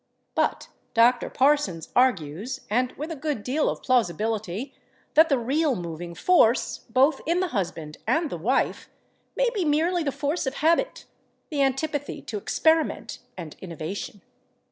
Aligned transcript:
But 0.33 0.69
Dr. 0.95 1.29
Parsons 1.29 1.89
argues, 1.95 2.61
and 2.71 2.91
with 2.93 3.11
a 3.11 3.15
good 3.15 3.43
deal 3.43 3.69
of 3.69 3.83
plausibility, 3.83 4.73
that 5.13 5.29
the 5.29 5.37
real 5.37 5.75
moving 5.75 6.15
force, 6.15 6.79
both 6.89 7.21
in 7.27 7.39
the 7.39 7.49
husband 7.49 7.99
and 8.07 8.31
the 8.31 8.37
wife, 8.39 8.89
may 9.35 9.51
be 9.51 9.63
merely 9.63 10.01
the 10.01 10.11
force 10.11 10.47
of 10.47 10.55
habit, 10.55 11.05
the 11.51 11.61
antipathy 11.61 12.19
to 12.23 12.39
experiment 12.39 13.19
and 13.37 13.55
innovation. 13.61 14.21